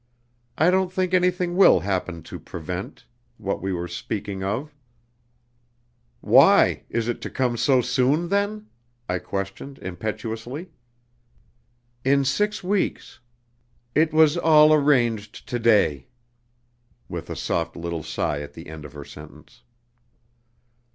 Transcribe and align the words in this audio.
I 0.57 0.71
don't 0.71 0.91
think 0.91 1.13
anything 1.13 1.55
will 1.55 1.81
happen 1.81 2.23
to 2.23 2.39
prevent 2.39 3.05
what 3.37 3.61
we 3.61 3.71
were 3.71 3.87
speaking 3.87 4.43
of." 4.43 4.73
"Why, 6.21 6.85
is 6.89 7.07
it 7.07 7.21
to 7.21 7.29
come 7.29 7.55
so 7.55 7.81
soon, 7.81 8.29
then?" 8.29 8.65
I 9.07 9.19
questioned, 9.19 9.77
impetuously. 9.77 10.71
"In 12.03 12.25
six 12.25 12.63
weeks. 12.63 13.19
It 13.93 14.11
was 14.11 14.37
all 14.37 14.73
arranged 14.73 15.47
to 15.47 15.59
day" 15.59 16.07
with 17.07 17.29
a 17.29 17.35
soft 17.35 17.75
little 17.75 18.01
sigh 18.01 18.41
at 18.41 18.53
the 18.53 18.69
end 18.69 18.85
of 18.85 18.93
her 18.93 19.05
sentence. 19.05 19.61